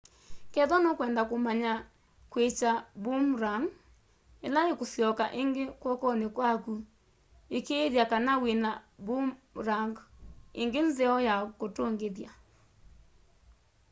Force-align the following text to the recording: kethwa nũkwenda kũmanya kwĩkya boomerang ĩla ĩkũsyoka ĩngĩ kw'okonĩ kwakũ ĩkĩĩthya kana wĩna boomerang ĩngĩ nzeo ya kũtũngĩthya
kethwa 0.53 0.77
nũkwenda 0.83 1.21
kũmanya 1.29 1.73
kwĩkya 2.31 2.71
boomerang 3.03 3.65
ĩla 4.47 4.61
ĩkũsyoka 4.71 5.25
ĩngĩ 5.41 5.63
kw'okonĩ 5.81 6.27
kwakũ 6.35 6.73
ĩkĩĩthya 7.57 8.03
kana 8.11 8.33
wĩna 8.43 8.71
boomerang 9.05 9.93
ĩngĩ 10.61 10.81
nzeo 10.87 11.17
ya 11.27 11.35
kũtũngĩthya 11.59 12.31